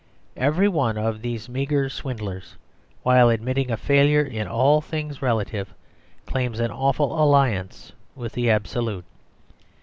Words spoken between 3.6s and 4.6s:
a failure in